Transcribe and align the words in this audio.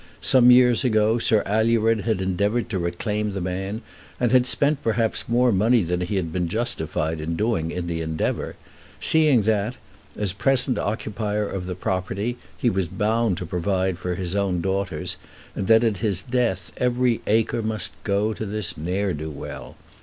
Some 0.23 0.49
years 0.49 0.83
ago 0.83 1.19
Sir 1.19 1.43
Alured 1.45 2.01
had 2.05 2.21
endeavoured 2.21 2.71
to 2.71 2.79
reclaim 2.79 3.33
the 3.33 3.39
man, 3.39 3.83
and 4.19 4.31
had 4.31 4.47
spent 4.47 4.81
perhaps 4.81 5.29
more 5.29 5.51
money 5.51 5.83
than 5.83 6.01
he 6.01 6.15
had 6.15 6.33
been 6.33 6.47
justified 6.47 7.21
in 7.21 7.35
doing 7.35 7.69
in 7.69 7.85
the 7.85 8.01
endeavour, 8.01 8.55
seeing 8.99 9.43
that, 9.43 9.75
as 10.17 10.33
present 10.33 10.79
occupier 10.79 11.45
of 11.47 11.67
the 11.67 11.75
property, 11.75 12.37
he 12.57 12.67
was 12.67 12.87
bound 12.87 13.37
to 13.37 13.45
provide 13.45 13.99
for 13.99 14.15
his 14.15 14.35
own 14.35 14.59
daughters, 14.59 15.17
and 15.53 15.67
that 15.67 15.83
at 15.83 15.97
his 15.97 16.23
death 16.23 16.71
every 16.77 17.21
acre 17.27 17.61
must 17.61 17.91
go 18.03 18.33
to 18.33 18.43
this 18.47 18.75
ne'er 18.75 19.13
do 19.13 19.29
well. 19.29 19.75